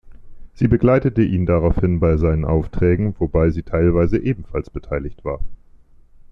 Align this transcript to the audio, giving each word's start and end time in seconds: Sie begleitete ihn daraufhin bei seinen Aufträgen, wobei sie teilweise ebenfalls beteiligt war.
Sie 0.55 0.67
begleitete 0.67 1.21
ihn 1.21 1.45
daraufhin 1.45 1.99
bei 1.99 2.17
seinen 2.17 2.43
Aufträgen, 2.43 3.13
wobei 3.19 3.51
sie 3.51 3.61
teilweise 3.61 4.17
ebenfalls 4.17 4.71
beteiligt 4.71 5.23
war. 5.23 5.41